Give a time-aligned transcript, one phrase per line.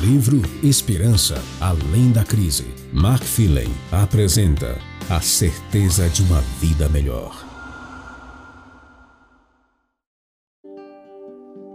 [0.00, 2.66] Livro Esperança Além da Crise.
[2.92, 4.76] Mark Philen apresenta
[5.08, 7.42] A Certeza de uma Vida Melhor.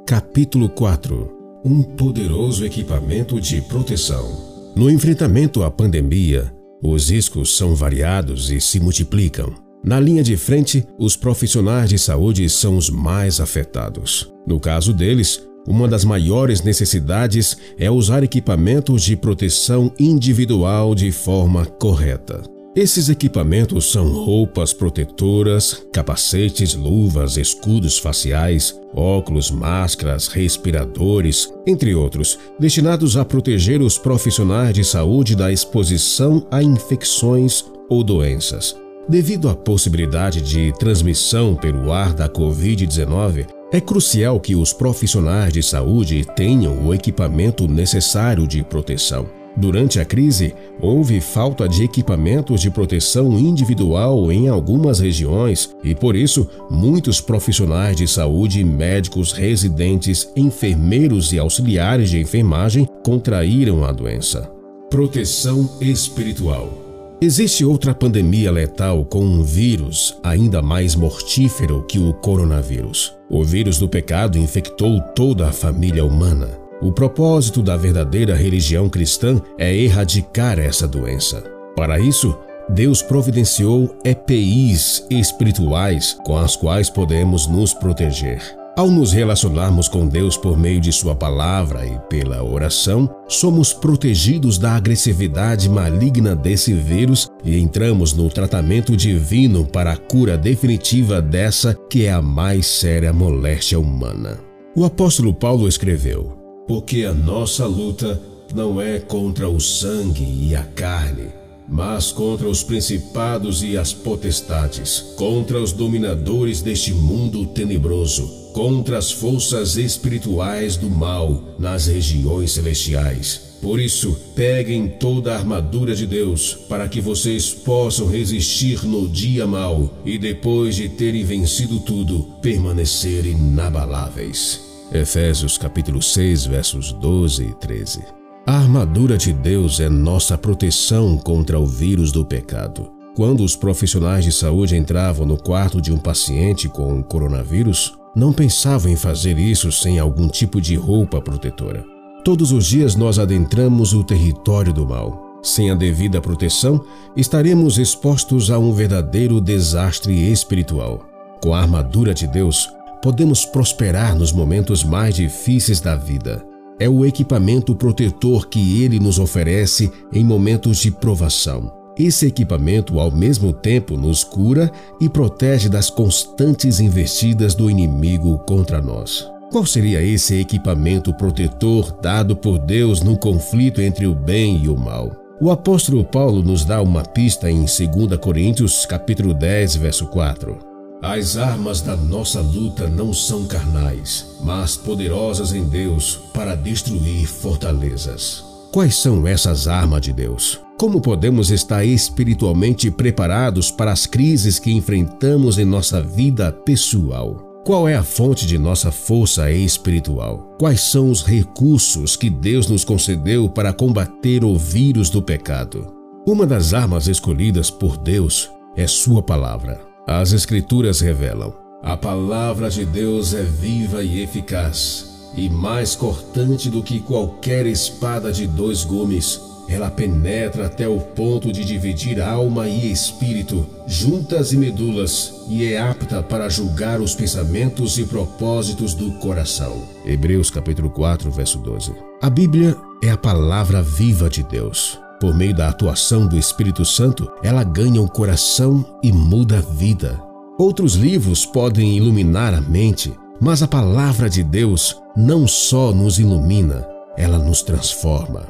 [0.05, 4.72] Capítulo 4 Um poderoso equipamento de proteção.
[4.76, 6.54] No enfrentamento à pandemia,
[6.84, 9.52] os riscos são variados e se multiplicam.
[9.84, 14.32] Na linha de frente, os profissionais de saúde são os mais afetados.
[14.46, 21.65] No caso deles, uma das maiores necessidades é usar equipamentos de proteção individual de forma
[21.65, 22.42] correta.
[22.74, 33.17] Esses equipamentos são roupas protetoras, capacetes, luvas, escudos faciais, óculos, máscaras, respiradores, entre outros, destinados
[33.17, 38.73] a proteger os profissionais de saúde da exposição a infecções ou doenças.
[39.09, 45.64] Devido à possibilidade de transmissão pelo ar da Covid-19, é crucial que os profissionais de
[45.64, 49.25] saúde tenham o equipamento necessário de proteção.
[49.56, 56.16] Durante a crise, houve falta de equipamentos de proteção individual em algumas regiões e, por
[56.16, 64.50] isso, muitos profissionais de saúde, médicos, residentes, enfermeiros e auxiliares de enfermagem contraíram a doença.
[64.90, 66.81] Proteção espiritual.
[67.23, 73.16] Existe outra pandemia letal com um vírus ainda mais mortífero que o coronavírus.
[73.30, 76.59] O vírus do pecado infectou toda a família humana.
[76.81, 81.44] O propósito da verdadeira religião cristã é erradicar essa doença.
[81.75, 82.36] Para isso,
[82.67, 88.61] Deus providenciou EPIs espirituais com as quais podemos nos proteger.
[88.73, 94.58] Ao nos relacionarmos com Deus por meio de Sua palavra e pela oração, somos protegidos
[94.58, 101.73] da agressividade maligna desse vírus e entramos no tratamento divino para a cura definitiva dessa
[101.89, 104.39] que é a mais séria moléstia humana.
[104.73, 106.31] O apóstolo Paulo escreveu:
[106.66, 108.22] Porque a nossa luta
[108.55, 111.41] não é contra o sangue e a carne
[111.72, 119.09] mas contra os principados e as potestades, contra os dominadores deste mundo tenebroso, contra as
[119.09, 123.52] forças espirituais do mal nas regiões celestiais.
[123.61, 129.47] Por isso, peguem toda a armadura de Deus, para que vocês possam resistir no dia
[129.47, 134.59] mau e depois de terem vencido tudo, permanecer inabaláveis.
[134.91, 138.20] Efésios capítulo 6, versos 12 e 13.
[138.44, 142.90] A armadura de Deus é nossa proteção contra o vírus do pecado.
[143.16, 148.91] Quando os profissionais de saúde entravam no quarto de um paciente com coronavírus, não pensavam
[148.91, 151.85] em fazer isso sem algum tipo de roupa protetora.
[152.25, 155.40] Todos os dias nós adentramos o território do mal.
[155.44, 156.84] Sem a devida proteção,
[157.16, 161.06] estaremos expostos a um verdadeiro desastre espiritual.
[161.44, 162.68] Com a armadura de Deus,
[163.03, 166.50] podemos prosperar nos momentos mais difíceis da vida
[166.81, 171.71] é o equipamento protetor que ele nos oferece em momentos de provação.
[171.95, 178.81] Esse equipamento, ao mesmo tempo, nos cura e protege das constantes investidas do inimigo contra
[178.81, 179.29] nós.
[179.51, 184.75] Qual seria esse equipamento protetor dado por Deus no conflito entre o bem e o
[184.75, 185.11] mal?
[185.39, 190.70] O apóstolo Paulo nos dá uma pista em 2 Coríntios capítulo 10, verso 4.
[191.03, 198.45] As armas da nossa luta não são carnais, mas poderosas em Deus para destruir fortalezas.
[198.72, 200.59] Quais são essas armas de Deus?
[200.78, 207.61] Como podemos estar espiritualmente preparados para as crises que enfrentamos em nossa vida pessoal?
[207.66, 210.56] Qual é a fonte de nossa força espiritual?
[210.59, 215.91] Quais são os recursos que Deus nos concedeu para combater o vírus do pecado?
[216.28, 219.91] Uma das armas escolhidas por Deus é Sua palavra.
[220.07, 221.53] As Escrituras revelam:
[221.84, 228.31] a palavra de Deus é viva e eficaz, e mais cortante do que qualquer espada
[228.31, 229.41] de dois gumes.
[229.67, 235.81] Ela penetra até o ponto de dividir alma e espírito, juntas e medulas, e é
[235.81, 239.81] apta para julgar os pensamentos e propósitos do coração.
[240.06, 241.95] Hebreus capítulo 4, verso 12.
[242.22, 245.00] A Bíblia é a palavra viva de Deus.
[245.22, 250.20] Por meio da atuação do Espírito Santo, ela ganha um coração e muda a vida.
[250.58, 256.88] Outros livros podem iluminar a mente, mas a palavra de Deus não só nos ilumina,
[257.16, 258.42] ela nos transforma.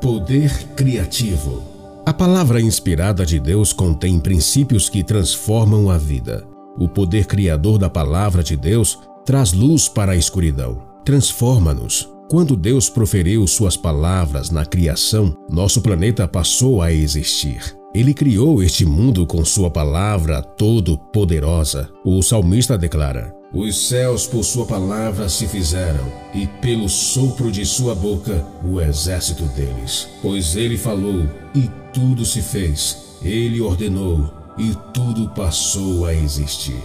[0.00, 1.62] Poder criativo.
[2.04, 6.44] A palavra inspirada de Deus contém princípios que transformam a vida.
[6.76, 12.90] O poder criador da palavra de Deus traz luz para a escuridão, transforma-nos, quando Deus
[12.90, 17.76] proferiu suas palavras na criação, nosso planeta passou a existir.
[17.94, 21.88] Ele criou este mundo com sua palavra todo-poderosa.
[22.04, 27.94] O salmista declara: Os céus por sua palavra se fizeram, e pelo sopro de sua
[27.94, 30.08] boca o exército deles.
[30.20, 33.16] Pois ele falou, e tudo se fez.
[33.22, 36.82] Ele ordenou, e tudo passou a existir.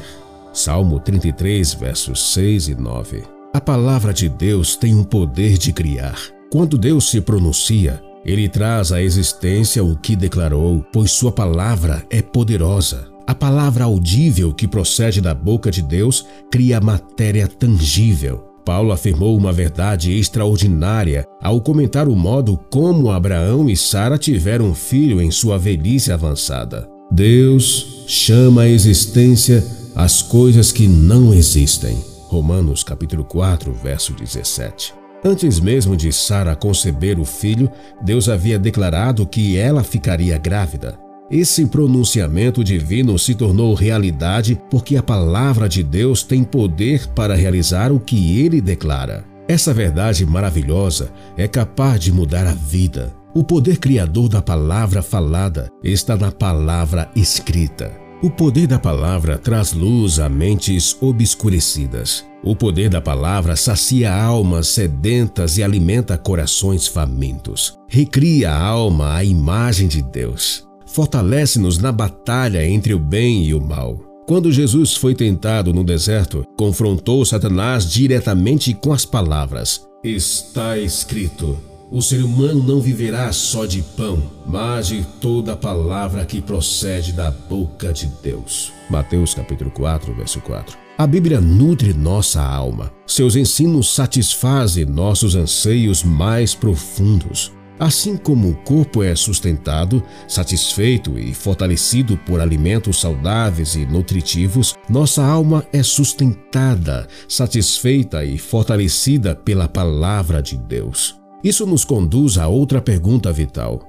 [0.53, 3.40] Salmo 33, versos 6 e 9.
[3.53, 6.17] A palavra de Deus tem um poder de criar.
[6.49, 12.21] Quando Deus se pronuncia, ele traz à existência o que declarou, pois sua palavra é
[12.21, 13.09] poderosa.
[13.27, 18.41] A palavra audível que procede da boca de Deus cria matéria tangível.
[18.63, 24.73] Paulo afirmou uma verdade extraordinária ao comentar o modo como Abraão e Sara tiveram um
[24.73, 26.87] filho em sua velhice avançada.
[27.11, 29.61] Deus chama à existência
[29.93, 32.10] as coisas que não existem.
[32.31, 34.93] Romanos capítulo 4, verso 17.
[35.21, 37.69] Antes mesmo de Sara conceber o filho,
[38.01, 40.97] Deus havia declarado que ela ficaria grávida.
[41.29, 47.91] Esse pronunciamento divino se tornou realidade porque a palavra de Deus tem poder para realizar
[47.91, 49.25] o que ele declara.
[49.45, 53.13] Essa verdade maravilhosa é capaz de mudar a vida.
[53.33, 58.00] O poder criador da palavra falada está na palavra escrita.
[58.23, 62.23] O poder da palavra traz luz a mentes obscurecidas.
[62.43, 67.79] O poder da palavra sacia almas sedentas e alimenta corações famintos.
[67.87, 70.67] Recria a alma à imagem de Deus.
[70.85, 73.99] Fortalece-nos na batalha entre o bem e o mal.
[74.27, 81.70] Quando Jesus foi tentado no deserto, confrontou Satanás diretamente com as palavras: Está escrito.
[81.91, 87.29] O ser humano não viverá só de pão, mas de toda palavra que procede da
[87.29, 88.71] boca de Deus.
[88.89, 90.77] Mateus capítulo 4, verso 4.
[90.97, 92.93] A Bíblia nutre nossa alma.
[93.05, 97.51] Seus ensinos satisfazem nossos anseios mais profundos.
[97.77, 105.25] Assim como o corpo é sustentado, satisfeito e fortalecido por alimentos saudáveis e nutritivos, nossa
[105.25, 111.19] alma é sustentada, satisfeita e fortalecida pela palavra de Deus.
[111.43, 113.87] Isso nos conduz a outra pergunta vital.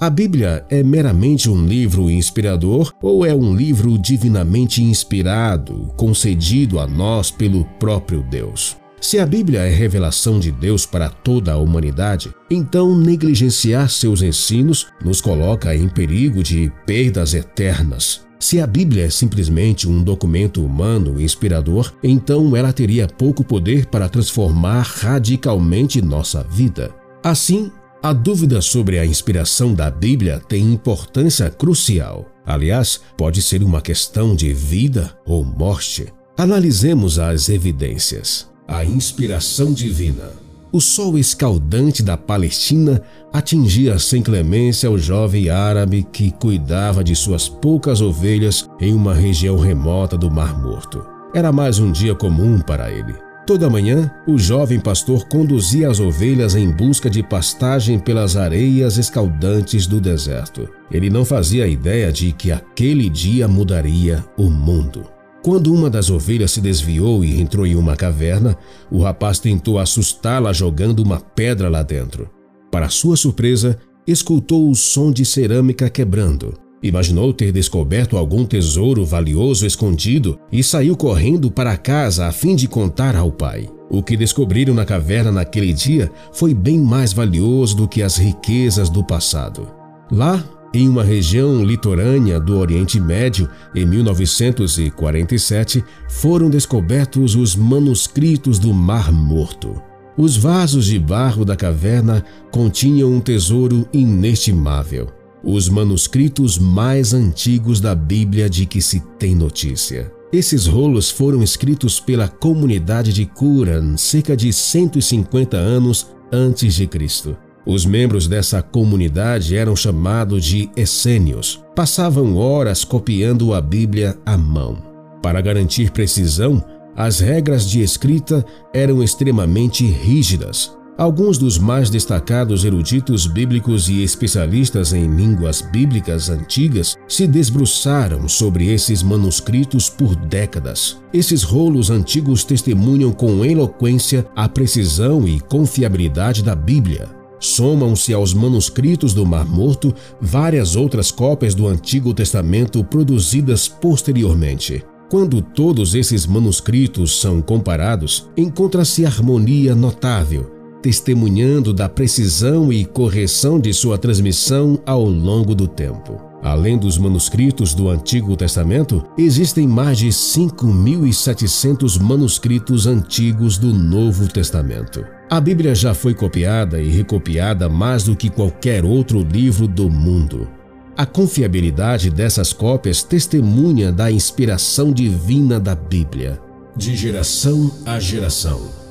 [0.00, 6.86] A Bíblia é meramente um livro inspirador ou é um livro divinamente inspirado, concedido a
[6.86, 8.81] nós pelo próprio Deus?
[9.02, 14.86] Se a Bíblia é revelação de Deus para toda a humanidade, então negligenciar seus ensinos
[15.04, 18.24] nos coloca em perigo de perdas eternas.
[18.38, 24.08] Se a Bíblia é simplesmente um documento humano inspirador, então ela teria pouco poder para
[24.08, 26.94] transformar radicalmente nossa vida.
[27.24, 32.30] Assim, a dúvida sobre a inspiração da Bíblia tem importância crucial.
[32.46, 36.06] Aliás, pode ser uma questão de vida ou morte.
[36.38, 38.51] Analisemos as evidências.
[38.66, 40.30] A inspiração divina.
[40.70, 47.48] O sol escaldante da Palestina atingia sem clemência o jovem árabe que cuidava de suas
[47.48, 51.04] poucas ovelhas em uma região remota do Mar Morto.
[51.34, 53.14] Era mais um dia comum para ele.
[53.44, 59.86] Toda manhã, o jovem pastor conduzia as ovelhas em busca de pastagem pelas areias escaldantes
[59.86, 60.68] do deserto.
[60.90, 65.11] Ele não fazia ideia de que aquele dia mudaria o mundo.
[65.42, 68.56] Quando uma das ovelhas se desviou e entrou em uma caverna,
[68.90, 72.30] o rapaz tentou assustá-la jogando uma pedra lá dentro.
[72.70, 76.54] Para sua surpresa, escutou o som de cerâmica quebrando.
[76.80, 82.68] Imaginou ter descoberto algum tesouro valioso escondido e saiu correndo para casa a fim de
[82.68, 83.68] contar ao pai.
[83.90, 88.88] O que descobriram na caverna naquele dia foi bem mais valioso do que as riquezas
[88.88, 89.68] do passado.
[90.10, 98.72] Lá, em uma região litorânea do Oriente Médio, em 1947, foram descobertos os manuscritos do
[98.72, 99.82] Mar Morto.
[100.16, 105.08] Os vasos de barro da caverna continham um tesouro inestimável
[105.44, 110.12] os manuscritos mais antigos da Bíblia de que se tem notícia.
[110.32, 117.36] Esses rolos foram escritos pela comunidade de Qumran cerca de 150 anos antes de Cristo.
[117.64, 121.62] Os membros dessa comunidade eram chamados de essênios.
[121.76, 124.82] Passavam horas copiando a Bíblia à mão.
[125.22, 126.62] Para garantir precisão,
[126.96, 130.76] as regras de escrita eram extremamente rígidas.
[130.98, 138.70] Alguns dos mais destacados eruditos bíblicos e especialistas em línguas bíblicas antigas se debruçaram sobre
[138.72, 140.98] esses manuscritos por décadas.
[141.14, 147.21] Esses rolos antigos testemunham com eloquência a precisão e confiabilidade da Bíblia.
[147.42, 154.84] Somam-se aos manuscritos do Mar Morto várias outras cópias do Antigo Testamento produzidas posteriormente.
[155.10, 163.72] Quando todos esses manuscritos são comparados, encontra-se harmonia notável testemunhando da precisão e correção de
[163.72, 166.31] sua transmissão ao longo do tempo.
[166.42, 175.06] Além dos manuscritos do Antigo Testamento, existem mais de 5.700 manuscritos antigos do Novo Testamento.
[175.30, 180.48] A Bíblia já foi copiada e recopiada mais do que qualquer outro livro do mundo.
[180.96, 186.40] A confiabilidade dessas cópias testemunha da inspiração divina da Bíblia,
[186.76, 188.81] de geração a geração.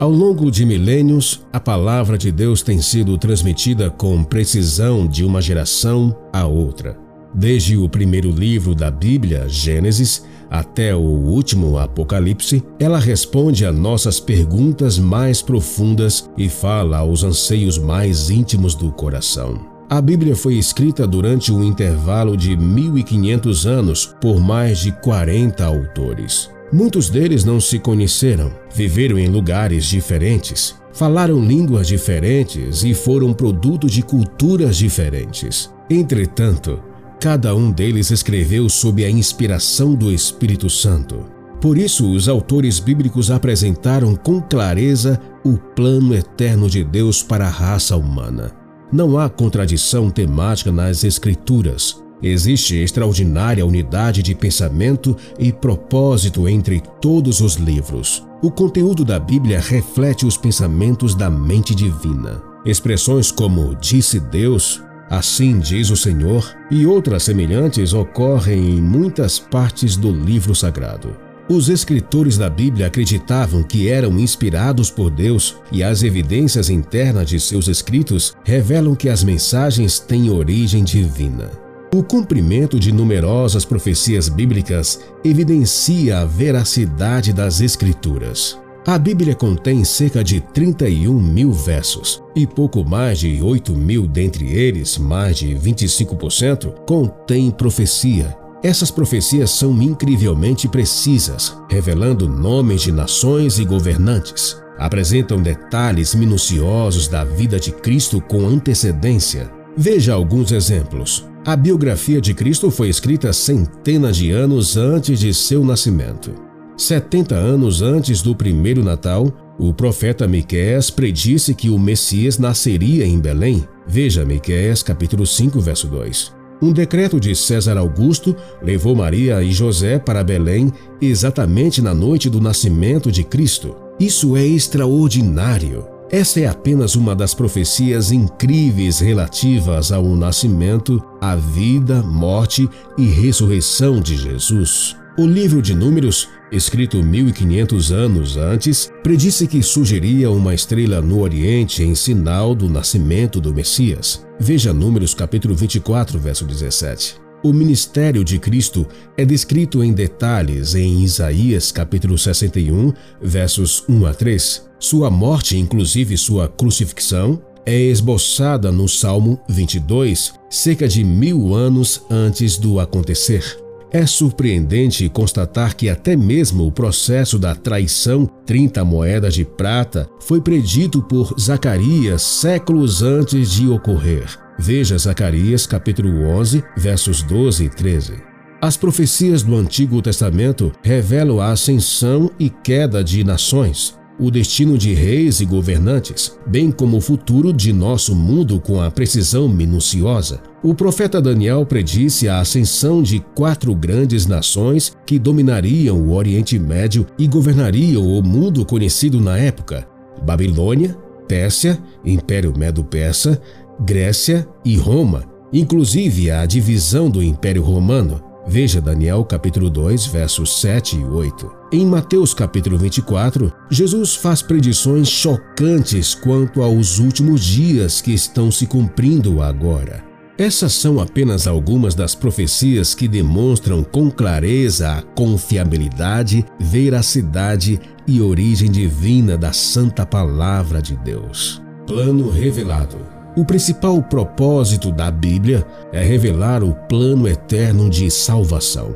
[0.00, 5.42] Ao longo de milênios, a palavra de Deus tem sido transmitida com precisão de uma
[5.42, 6.96] geração a outra.
[7.34, 14.20] Desde o primeiro livro da Bíblia, Gênesis, até o último Apocalipse, ela responde a nossas
[14.20, 19.58] perguntas mais profundas e fala aos anseios mais íntimos do coração.
[19.90, 26.48] A Bíblia foi escrita durante um intervalo de 1500 anos por mais de 40 autores.
[26.70, 33.86] Muitos deles não se conheceram, viveram em lugares diferentes, falaram línguas diferentes e foram produto
[33.86, 35.72] de culturas diferentes.
[35.88, 36.82] Entretanto,
[37.18, 41.24] cada um deles escreveu sob a inspiração do Espírito Santo.
[41.58, 47.50] Por isso, os autores bíblicos apresentaram com clareza o plano eterno de Deus para a
[47.50, 48.52] raça humana.
[48.92, 52.02] Não há contradição temática nas Escrituras.
[52.22, 58.26] Existe extraordinária unidade de pensamento e propósito entre todos os livros.
[58.42, 62.42] O conteúdo da Bíblia reflete os pensamentos da mente divina.
[62.64, 69.96] Expressões como disse Deus, assim diz o Senhor e outras semelhantes ocorrem em muitas partes
[69.96, 71.16] do livro sagrado.
[71.48, 77.40] Os escritores da Bíblia acreditavam que eram inspirados por Deus e as evidências internas de
[77.40, 81.67] seus escritos revelam que as mensagens têm origem divina.
[81.94, 88.58] O cumprimento de numerosas profecias bíblicas evidencia a veracidade das Escrituras.
[88.86, 94.46] A Bíblia contém cerca de 31 mil versos e pouco mais de 8 mil dentre
[94.46, 103.58] eles, mais de 25%, contém profecia essas profecias são incrivelmente precisas, revelando nomes de nações
[103.60, 104.60] e governantes.
[104.76, 109.48] Apresentam detalhes minuciosos da vida de Cristo com antecedência.
[109.76, 111.24] Veja alguns exemplos.
[111.48, 116.34] A biografia de Cristo foi escrita centenas de anos antes de seu nascimento.
[116.76, 123.18] 70 anos antes do primeiro Natal, o profeta Miqueias predisse que o Messias nasceria em
[123.18, 123.66] Belém.
[123.86, 126.34] Veja Miqueias capítulo 5, verso 2.
[126.60, 132.42] Um decreto de César Augusto levou Maria e José para Belém exatamente na noite do
[132.42, 133.74] nascimento de Cristo.
[133.98, 135.97] Isso é extraordinário.
[136.10, 144.00] Essa é apenas uma das profecias incríveis relativas ao nascimento, à vida, morte e ressurreição
[144.00, 144.96] de Jesus.
[145.18, 151.82] O livro de Números, escrito 1500 anos antes, predisse que surgiria uma estrela no Oriente
[151.82, 154.26] em sinal do nascimento do Messias.
[154.40, 157.27] Veja Números capítulo 24, verso 17.
[157.40, 158.84] O ministério de Cristo
[159.16, 162.92] é descrito em detalhes em Isaías capítulo 61,
[163.22, 164.68] versos 1 a 3.
[164.80, 172.58] Sua morte, inclusive sua crucifixão, é esboçada no Salmo 22, cerca de mil anos antes
[172.58, 173.44] do acontecer.
[173.92, 180.40] É surpreendente constatar que até mesmo o processo da traição, 30 moedas de prata, foi
[180.40, 184.47] predito por Zacarias séculos antes de ocorrer.
[184.60, 188.14] Veja Zacarias capítulo 11, versos 12 e 13.
[188.60, 194.92] As profecias do Antigo Testamento revelam a ascensão e queda de nações, o destino de
[194.92, 200.42] reis e governantes, bem como o futuro de nosso mundo com a precisão minuciosa.
[200.60, 207.06] O profeta Daniel predisse a ascensão de quatro grandes nações que dominariam o Oriente Médio
[207.16, 209.86] e governariam o mundo conhecido na época:
[210.26, 210.98] Babilônia,
[211.28, 213.40] Pérsia, Império Medo-Persa,
[213.80, 218.22] Grécia e Roma, inclusive a divisão do Império Romano.
[218.46, 221.52] Veja Daniel capítulo 2, versos 7 e 8.
[221.70, 228.66] Em Mateus capítulo 24, Jesus faz predições chocantes quanto aos últimos dias que estão se
[228.66, 230.02] cumprindo agora.
[230.38, 238.70] Essas são apenas algumas das profecias que demonstram com clareza a confiabilidade, veracidade e origem
[238.70, 241.60] divina da Santa Palavra de Deus.
[241.86, 243.17] Plano revelado.
[243.38, 248.92] O principal propósito da Bíblia é revelar o plano eterno de salvação.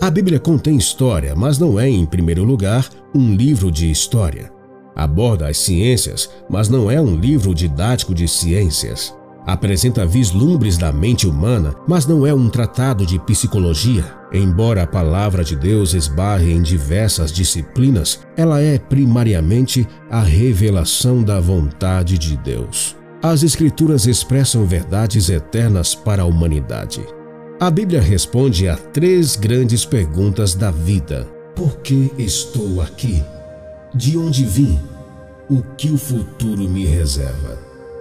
[0.00, 4.50] A Bíblia contém história, mas não é, em primeiro lugar, um livro de história.
[4.96, 9.14] Aborda as ciências, mas não é um livro didático de ciências.
[9.46, 14.04] Apresenta vislumbres da mente humana, mas não é um tratado de psicologia.
[14.32, 21.38] Embora a palavra de Deus esbarre em diversas disciplinas, ela é primariamente a revelação da
[21.38, 22.96] vontade de Deus.
[23.24, 27.00] As Escrituras expressam verdades eternas para a humanidade.
[27.58, 31.26] A Bíblia responde a três grandes perguntas da vida:
[31.56, 33.24] Por que estou aqui?
[33.94, 34.78] De onde vim?
[35.48, 37.58] O que o futuro me reserva?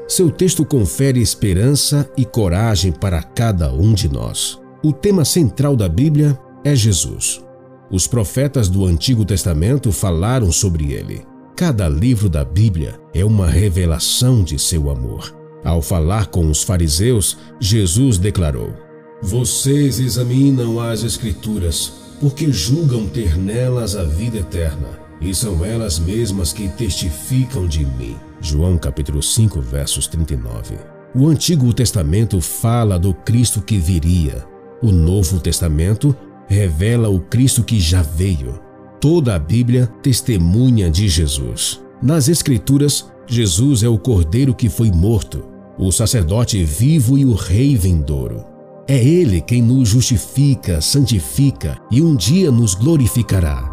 [0.09, 4.59] Seu texto confere esperança e coragem para cada um de nós.
[4.83, 7.41] O tema central da Bíblia é Jesus.
[7.89, 11.25] Os profetas do Antigo Testamento falaram sobre ele.
[11.55, 15.35] Cada livro da Bíblia é uma revelação de seu amor.
[15.63, 18.73] Ao falar com os fariseus, Jesus declarou:
[19.21, 26.51] Vocês examinam as Escrituras, porque julgam ter nelas a vida eterna, e são elas mesmas
[26.51, 28.17] que testificam de mim.
[28.41, 30.75] João capítulo 5, versos 39.
[31.13, 34.43] O Antigo Testamento fala do Cristo que viria.
[34.81, 36.15] O Novo Testamento
[36.47, 38.59] revela o Cristo que já veio.
[39.03, 41.81] Toda a Bíblia testemunha de Jesus.
[42.01, 45.43] Nas Escrituras, Jesus é o Cordeiro que foi morto
[45.77, 48.45] o sacerdote vivo e o rei vindouro.
[48.87, 53.69] É ele quem nos justifica, santifica e um dia nos glorificará.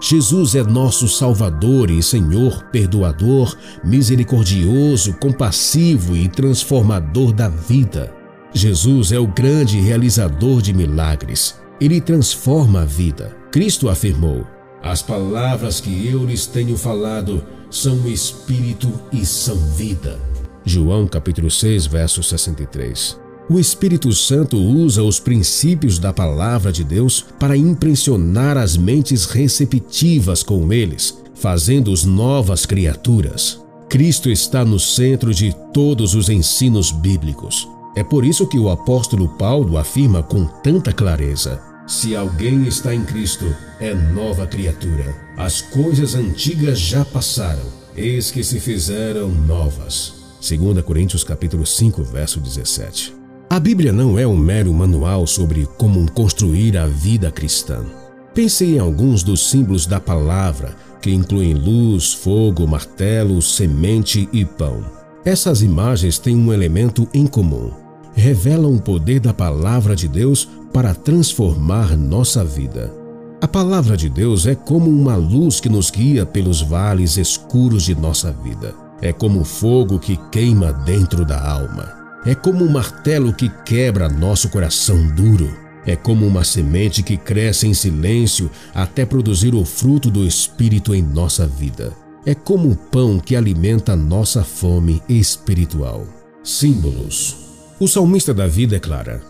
[0.00, 3.52] Jesus é nosso Salvador e Senhor perdoador,
[3.84, 8.14] misericordioso, compassivo e transformador da vida.
[8.54, 11.60] Jesus é o grande realizador de milagres.
[11.80, 13.36] Ele transforma a vida.
[13.50, 14.46] Cristo afirmou:
[14.82, 20.18] As palavras que eu lhes tenho falado são espírito e são vida.
[20.64, 23.18] João capítulo 6, verso 63.
[23.48, 30.42] O Espírito Santo usa os princípios da palavra de Deus para impressionar as mentes receptivas
[30.42, 33.60] com eles, fazendo-os novas criaturas.
[33.88, 37.68] Cristo está no centro de todos os ensinos bíblicos.
[37.96, 41.60] É por isso que o apóstolo Paulo afirma com tanta clareza:
[41.90, 45.12] Se alguém está em Cristo, é nova criatura.
[45.36, 47.64] As coisas antigas já passaram,
[47.96, 50.14] eis que se fizeram novas.
[50.40, 53.12] 2 Coríntios capítulo 5, verso 17.
[53.50, 57.84] A Bíblia não é um mero manual sobre como construir a vida cristã.
[58.32, 64.84] Pense em alguns dos símbolos da palavra, que incluem luz, fogo, martelo, semente e pão.
[65.24, 67.72] Essas imagens têm um elemento em comum.
[68.14, 72.92] Revelam o poder da palavra de Deus para transformar nossa vida.
[73.40, 77.94] A palavra de Deus é como uma luz que nos guia pelos vales escuros de
[77.94, 78.74] nossa vida.
[79.00, 82.00] É como fogo que queima dentro da alma.
[82.26, 85.50] É como um martelo que quebra nosso coração duro.
[85.86, 91.02] É como uma semente que cresce em silêncio até produzir o fruto do Espírito em
[91.02, 91.92] nossa vida.
[92.26, 96.06] É como o pão que alimenta nossa fome espiritual.
[96.44, 97.36] Símbolos.
[97.80, 99.22] O salmista Davi declara: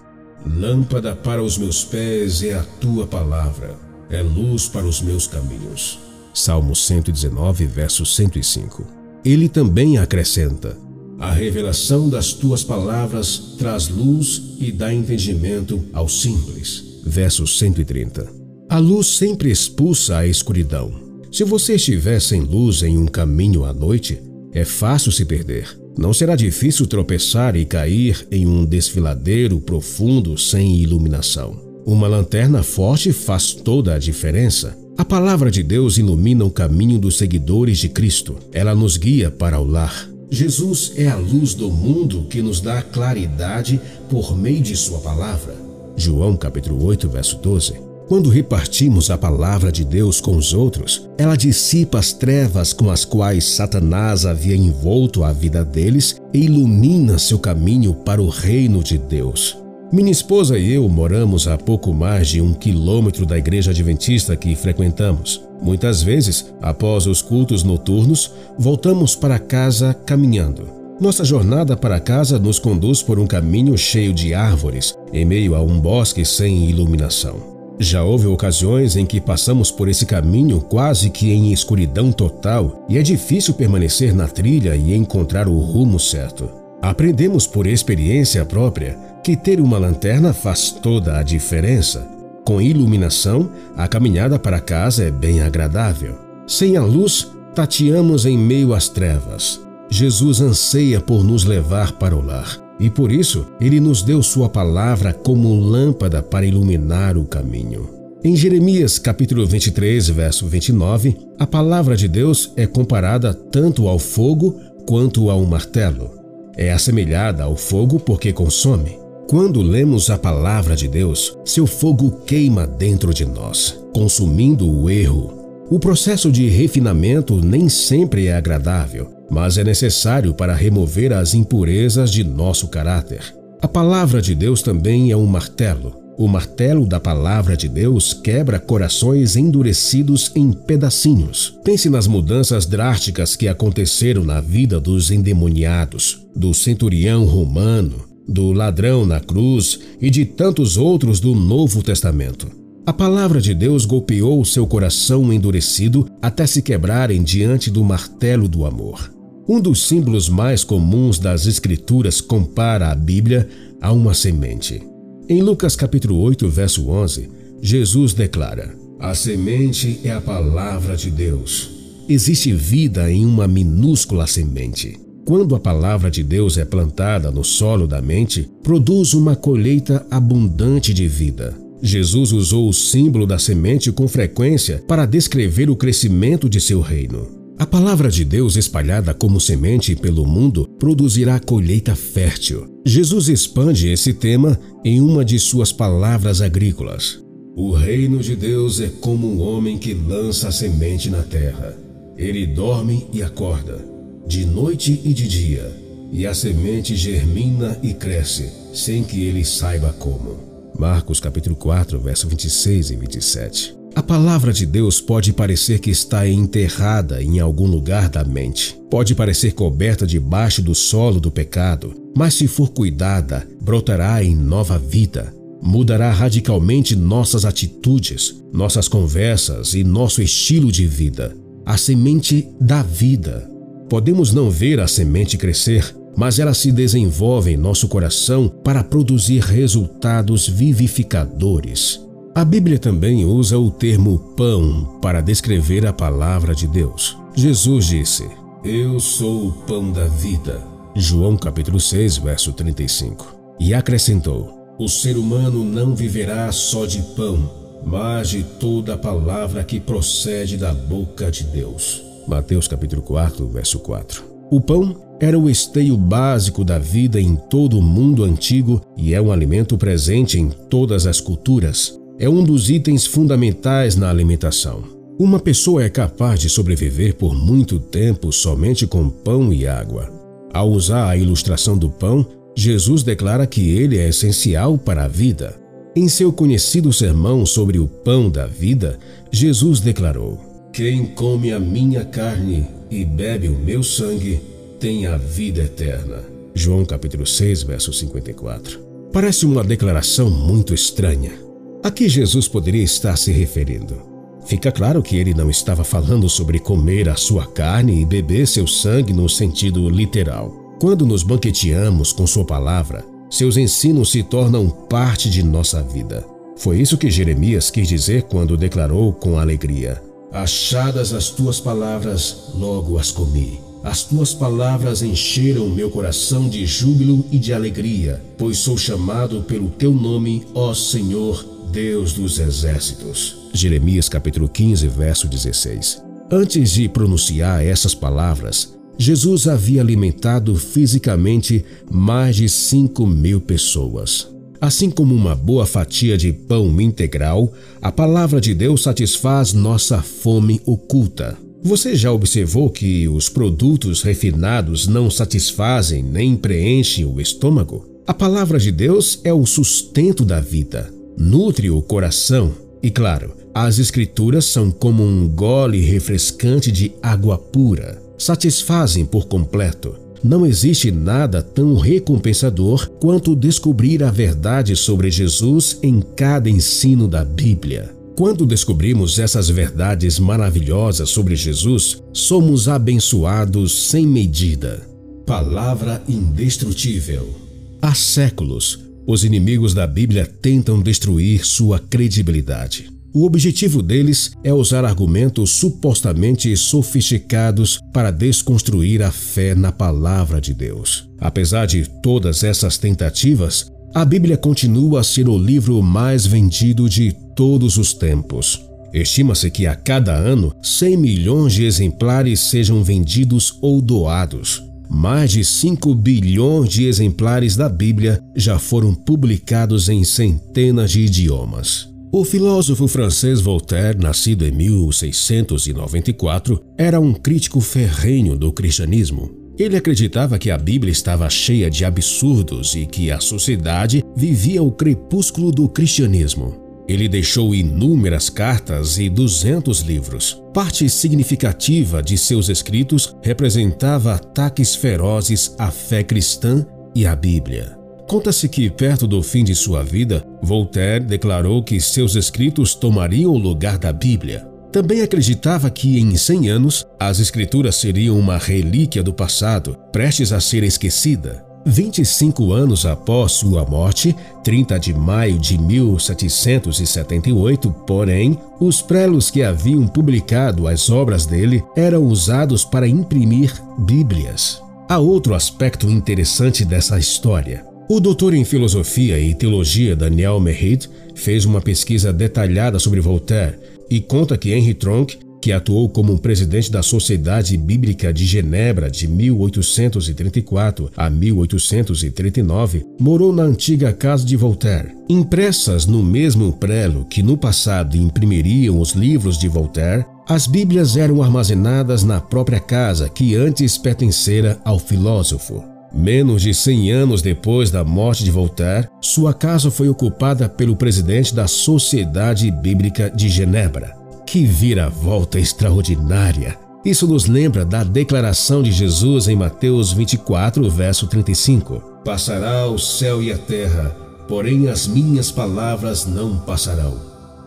[0.47, 3.77] Lâmpada para os meus pés é a tua palavra,
[4.09, 5.99] é luz para os meus caminhos.
[6.33, 8.87] Salmo 119, verso 105.
[9.25, 10.77] Ele também acrescenta:
[11.19, 17.01] A revelação das tuas palavras traz luz e dá entendimento ao simples.
[17.05, 18.33] Verso 130.
[18.69, 20.93] A luz sempre expulsa a escuridão.
[21.33, 24.21] Se você estiver sem luz em um caminho à noite,
[24.53, 25.80] é fácil se perder.
[25.99, 31.71] Não será difícil tropeçar e cair em um desfiladeiro profundo sem iluminação.
[31.85, 34.77] Uma lanterna forte faz toda a diferença.
[34.97, 38.37] A palavra de Deus ilumina o caminho dos seguidores de Cristo.
[38.53, 40.09] Ela nos guia para o lar.
[40.31, 45.57] Jesus é a luz do mundo que nos dá claridade por meio de sua palavra.
[45.97, 47.90] João capítulo 8, verso 12.
[48.11, 53.05] Quando repartimos a palavra de Deus com os outros, ela dissipa as trevas com as
[53.05, 58.99] quais Satanás havia envolto a vida deles e ilumina seu caminho para o reino de
[58.99, 59.57] Deus.
[59.93, 64.57] Minha esposa e eu moramos a pouco mais de um quilômetro da igreja adventista que
[64.57, 65.41] frequentamos.
[65.63, 70.67] Muitas vezes, após os cultos noturnos, voltamos para casa caminhando.
[71.01, 75.63] Nossa jornada para casa nos conduz por um caminho cheio de árvores, em meio a
[75.63, 77.60] um bosque sem iluminação.
[77.83, 82.99] Já houve ocasiões em que passamos por esse caminho quase que em escuridão total e
[82.99, 86.51] é difícil permanecer na trilha e encontrar o rumo certo.
[86.83, 92.07] Aprendemos por experiência própria que ter uma lanterna faz toda a diferença.
[92.45, 96.19] Com iluminação, a caminhada para casa é bem agradável.
[96.47, 99.59] Sem a luz, tateamos em meio às trevas.
[99.89, 104.49] Jesus anseia por nos levar para o lar e por isso ele nos deu sua
[104.49, 108.01] palavra como lâmpada para iluminar o caminho.
[108.25, 114.61] Em Jeremias capítulo 23, verso 29, a palavra de Deus é comparada tanto ao fogo
[114.87, 116.11] quanto ao martelo.
[116.57, 122.67] É assemelhada ao fogo porque consome, quando lemos a palavra de Deus, seu fogo queima
[122.67, 125.65] dentro de nós, consumindo o erro.
[125.71, 132.11] O processo de refinamento nem sempre é agradável, mas é necessário para remover as impurezas
[132.11, 133.35] de nosso caráter.
[133.63, 135.95] A palavra de Deus também é um martelo.
[136.19, 141.59] O martelo da palavra de Deus quebra corações endurecidos em pedacinhos.
[141.65, 149.07] Pense nas mudanças drásticas que aconteceram na vida dos endemoniados, do centurião romano, do ladrão
[149.07, 152.51] na cruz e de tantos outros do Novo Testamento.
[152.87, 158.65] A palavra de Deus golpeou seu coração endurecido até se quebrarem diante do martelo do
[158.65, 159.20] amor.
[159.53, 163.49] Um dos símbolos mais comuns das Escrituras compara a Bíblia
[163.81, 164.81] a uma semente.
[165.29, 167.29] Em Lucas capítulo 8, verso 11,
[167.61, 171.69] Jesus declara: A semente é a palavra de Deus.
[172.09, 174.97] Existe vida em uma minúscula semente.
[175.27, 180.95] Quando a palavra de Deus é plantada no solo da mente, produz uma colheita abundante
[180.95, 181.59] de vida.
[181.83, 187.40] Jesus usou o símbolo da semente com frequência para descrever o crescimento de seu reino.
[187.61, 192.81] A palavra de Deus espalhada como semente pelo mundo produzirá colheita fértil.
[192.87, 197.23] Jesus expande esse tema em uma de suas palavras agrícolas.
[197.55, 201.77] O reino de Deus é como um homem que lança a semente na terra.
[202.17, 203.85] Ele dorme e acorda
[204.27, 205.71] de noite e de dia,
[206.11, 210.73] e a semente germina e cresce, sem que ele saiba como.
[210.79, 213.80] Marcos capítulo 4, verso 26 e 27.
[213.95, 218.79] A palavra de Deus pode parecer que está enterrada em algum lugar da mente.
[218.91, 224.79] Pode parecer coberta debaixo do solo do pecado, mas se for cuidada, brotará em nova
[224.79, 225.35] vida.
[225.63, 231.37] Mudará radicalmente nossas atitudes, nossas conversas e nosso estilo de vida.
[231.67, 233.51] A semente da vida
[233.91, 239.41] Podemos não ver a semente crescer, mas ela se desenvolve em nosso coração para produzir
[239.41, 242.01] resultados vivificadores.
[242.33, 247.19] A Bíblia também usa o termo pão para descrever a palavra de Deus.
[247.35, 248.29] Jesus disse:
[248.65, 250.63] Eu sou o pão da vida.
[250.95, 253.35] João capítulo 6, verso 35.
[253.59, 257.51] E acrescentou: O ser humano não viverá só de pão,
[257.85, 262.01] mas de toda a palavra que procede da boca de Deus.
[262.29, 264.23] Mateus capítulo 4, verso 4.
[264.53, 269.21] O pão era o esteio básico da vida em todo o mundo antigo e é
[269.21, 272.01] um alimento presente em todas as culturas.
[272.21, 274.85] É um dos itens fundamentais na alimentação.
[275.19, 280.13] Uma pessoa é capaz de sobreviver por muito tempo somente com pão e água.
[280.53, 285.59] Ao usar a ilustração do pão, Jesus declara que ele é essencial para a vida.
[285.97, 288.99] Em seu conhecido sermão sobre o pão da vida,
[289.33, 290.39] Jesus declarou:
[290.75, 294.43] quem come a minha carne e bebe o meu sangue
[294.79, 296.23] tem a vida eterna.
[296.55, 298.79] João capítulo 6, verso 54.
[299.11, 301.50] Parece uma declaração muito estranha.
[301.83, 304.03] A que Jesus poderia estar se referindo?
[304.45, 308.67] Fica claro que ele não estava falando sobre comer a sua carne e beber seu
[308.67, 310.77] sangue no sentido literal.
[310.79, 316.27] Quando nos banqueteamos com sua palavra, seus ensinos se tornam parte de nossa vida.
[316.57, 322.99] Foi isso que Jeremias quis dizer quando declarou com alegria: Achadas as tuas palavras, logo
[322.99, 323.59] as comi.
[323.83, 329.71] As tuas palavras encheram meu coração de júbilo e de alegria, pois sou chamado pelo
[329.71, 333.49] teu nome, ó Senhor, Deus dos exércitos.
[333.53, 336.03] Jeremias capítulo 15, verso 16.
[336.29, 344.29] Antes de pronunciar essas palavras, Jesus havia alimentado fisicamente mais de cinco mil pessoas.
[344.61, 350.61] Assim como uma boa fatia de pão integral, a palavra de Deus satisfaz nossa fome
[350.67, 351.39] oculta.
[351.63, 357.87] Você já observou que os produtos refinados não satisfazem nem preenchem o estômago?
[358.09, 363.79] A palavra de Deus é o sustento da vida, nutre o coração e, claro, as
[363.79, 369.95] Escrituras são como um gole refrescante de água pura, satisfazem por completo.
[370.23, 377.25] Não existe nada tão recompensador quanto descobrir a verdade sobre Jesus em cada ensino da
[377.25, 377.95] Bíblia.
[378.17, 384.87] Quando descobrimos essas verdades maravilhosas sobre Jesus, somos abençoados sem medida.
[385.25, 387.35] Palavra indestrutível.
[387.81, 392.91] Há séculos, os inimigos da Bíblia tentam destruir sua credibilidade.
[393.13, 400.55] O objetivo deles é usar argumentos supostamente sofisticados para desconstruir a fé na palavra de
[400.55, 401.09] Deus.
[401.19, 407.13] Apesar de todas essas tentativas, a Bíblia continua a ser o livro mais vendido de
[407.35, 408.63] todos os tempos.
[408.93, 414.63] Estima-se que a cada ano 100 milhões de exemplares sejam vendidos ou doados.
[414.93, 421.89] Mais de 5 bilhões de exemplares da Bíblia já foram publicados em centenas de idiomas.
[422.13, 429.31] O filósofo francês Voltaire, nascido em 1694, era um crítico ferrenho do cristianismo.
[429.57, 434.73] Ele acreditava que a Bíblia estava cheia de absurdos e que a sociedade vivia o
[434.73, 436.70] crepúsculo do cristianismo.
[436.91, 440.43] Ele deixou inúmeras cartas e 200 livros.
[440.53, 447.79] Parte significativa de seus escritos representava ataques ferozes à fé cristã e à Bíblia.
[448.09, 453.39] Conta-se que, perto do fim de sua vida, Voltaire declarou que seus escritos tomariam o
[453.39, 454.45] lugar da Bíblia.
[454.73, 460.41] Também acreditava que em 100 anos as escrituras seriam uma relíquia do passado, prestes a
[460.41, 461.45] ser esquecida.
[461.65, 469.87] 25 anos após sua morte, 30 de maio de 1778, porém, os prelos que haviam
[469.87, 474.63] publicado as obras dele eram usados para imprimir Bíblias.
[474.89, 477.65] Há outro aspecto interessante dessa história.
[477.89, 483.59] O doutor em filosofia e teologia Daniel Merritt fez uma pesquisa detalhada sobre Voltaire
[483.91, 489.09] e conta que Henry Tronc, que atuou como presidente da Sociedade Bíblica de Genebra de
[489.09, 494.95] 1834 a 1839, morou na antiga casa de Voltaire.
[495.09, 501.23] Impressas no mesmo prelo que no passado imprimiriam os livros de Voltaire, as Bíblias eram
[501.23, 505.65] armazenadas na própria casa que antes pertencera ao filósofo.
[505.93, 511.35] Menos de 100 anos depois da morte de Voltaire, sua casa foi ocupada pelo presidente
[511.35, 514.00] da Sociedade Bíblica de Genebra.
[514.31, 516.57] Que vira-volta extraordinária!
[516.85, 521.83] Isso nos lembra da declaração de Jesus em Mateus 24, verso 35.
[522.05, 523.89] Passará o céu e a terra,
[524.29, 526.97] porém as minhas palavras não passarão.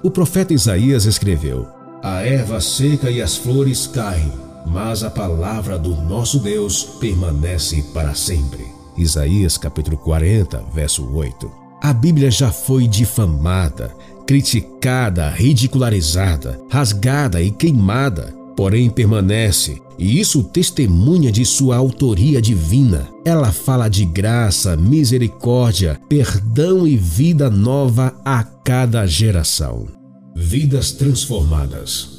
[0.04, 1.69] O profeta Isaías escreveu:
[2.04, 4.34] A erva seca e as flores caem,
[4.67, 8.67] mas a palavra do nosso Deus permanece para sempre.
[8.98, 11.63] Isaías capítulo 40, verso 8.
[11.84, 13.93] A Bíblia já foi difamada,
[14.26, 23.08] criticada, ridicularizada, rasgada e queimada, porém permanece, e isso testemunha de sua autoria divina.
[23.26, 29.88] Ela fala de graça, misericórdia, perdão e vida nova a cada geração.
[30.36, 32.10] Vidas transformadas.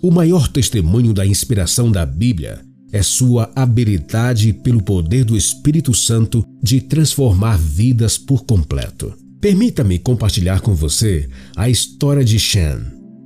[0.00, 2.60] O maior testemunho da inspiração da Bíblia
[2.92, 9.25] é sua habilidade pelo poder do Espírito Santo de transformar vidas por completo.
[9.46, 12.80] Permita-me compartilhar com você a história de Shan.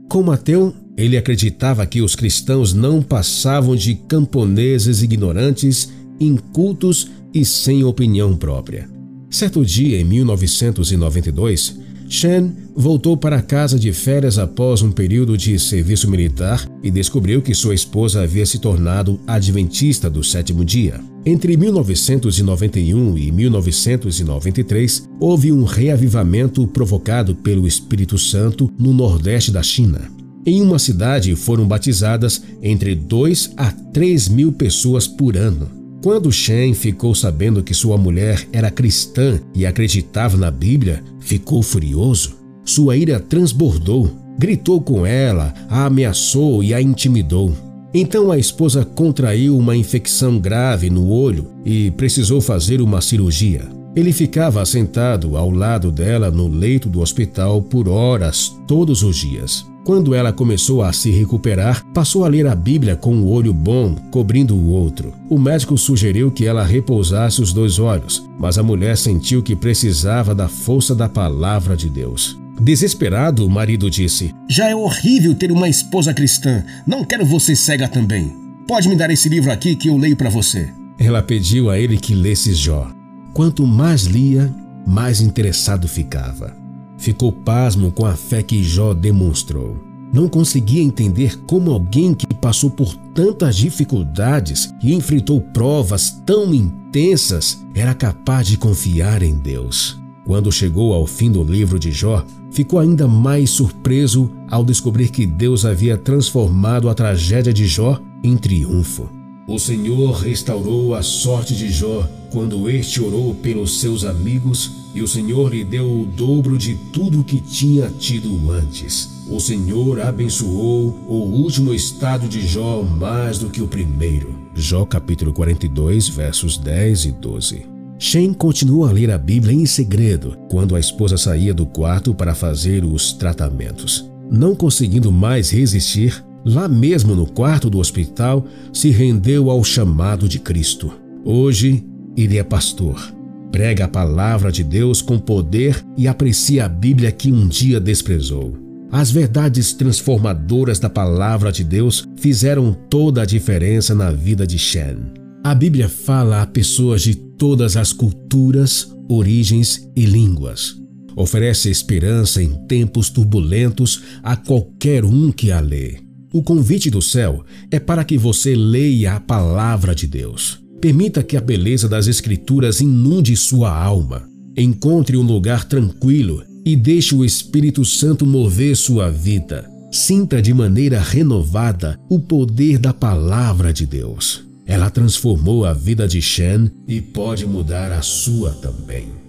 [0.06, 7.84] Como ateu, ele acreditava que os cristãos não passavam de camponeses ignorantes, incultos e sem
[7.84, 8.86] opinião própria.
[9.30, 11.79] Certo dia, em 1992,
[12.10, 17.54] Shen voltou para casa de férias após um período de serviço militar e descobriu que
[17.54, 21.00] sua esposa havia se tornado adventista do sétimo dia.
[21.24, 30.10] Entre 1991 e 1993, houve um reavivamento provocado pelo Espírito Santo no nordeste da China.
[30.44, 35.79] Em uma cidade foram batizadas entre 2 a 3 mil pessoas por ano.
[36.02, 42.38] Quando Shen ficou sabendo que sua mulher era cristã e acreditava na Bíblia, ficou furioso.
[42.64, 47.52] Sua ira transbordou, gritou com ela, a ameaçou e a intimidou.
[47.92, 53.68] Então a esposa contraiu uma infecção grave no olho e precisou fazer uma cirurgia.
[53.94, 59.69] Ele ficava sentado ao lado dela no leito do hospital por horas todos os dias.
[59.84, 63.94] Quando ela começou a se recuperar, passou a ler a Bíblia com um olho bom
[64.10, 65.12] cobrindo o outro.
[65.28, 70.34] O médico sugeriu que ela repousasse os dois olhos, mas a mulher sentiu que precisava
[70.34, 72.38] da força da palavra de Deus.
[72.60, 76.62] Desesperado, o marido disse: Já é horrível ter uma esposa cristã.
[76.86, 78.32] Não quero você cega também.
[78.68, 80.68] Pode me dar esse livro aqui que eu leio para você.
[80.98, 82.90] Ela pediu a ele que lesse Jó.
[83.32, 84.52] Quanto mais lia,
[84.86, 86.54] mais interessado ficava.
[87.00, 89.74] Ficou pasmo com a fé que Jó demonstrou.
[90.12, 97.64] Não conseguia entender como alguém que passou por tantas dificuldades e enfrentou provas tão intensas
[97.74, 99.98] era capaz de confiar em Deus.
[100.26, 105.24] Quando chegou ao fim do livro de Jó, ficou ainda mais surpreso ao descobrir que
[105.24, 109.19] Deus havia transformado a tragédia de Jó em triunfo.
[109.50, 115.08] O Senhor restaurou a sorte de Jó quando este orou pelos seus amigos, e o
[115.08, 119.08] Senhor lhe deu o dobro de tudo que tinha tido antes.
[119.28, 124.38] O Senhor abençoou o último estado de Jó mais do que o primeiro.
[124.54, 127.66] Jó capítulo 42, versos 10 e 12.
[127.98, 132.36] Shem continua a ler a Bíblia em segredo quando a esposa saía do quarto para
[132.36, 134.08] fazer os tratamentos.
[134.30, 140.38] Não conseguindo mais resistir, lá mesmo no quarto do hospital, se rendeu ao chamado de
[140.38, 140.92] Cristo.
[141.24, 141.84] Hoje,
[142.16, 143.14] ele é pastor.
[143.52, 148.56] Prega a palavra de Deus com poder e aprecia a Bíblia que um dia desprezou.
[148.92, 155.12] As verdades transformadoras da palavra de Deus fizeram toda a diferença na vida de Shen.
[155.44, 160.76] A Bíblia fala a pessoas de todas as culturas, origens e línguas.
[161.16, 166.09] Oferece esperança em tempos turbulentos a qualquer um que a lê.
[166.32, 170.60] O convite do céu é para que você leia a palavra de Deus.
[170.80, 174.28] Permita que a beleza das Escrituras inunde sua alma.
[174.56, 179.68] Encontre um lugar tranquilo e deixe o Espírito Santo mover sua vida.
[179.90, 184.44] Sinta de maneira renovada o poder da palavra de Deus.
[184.64, 189.19] Ela transformou a vida de Shen e pode mudar a sua também.